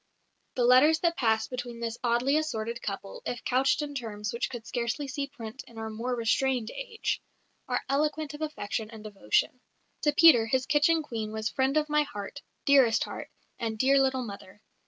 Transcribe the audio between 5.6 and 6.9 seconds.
in our more restrained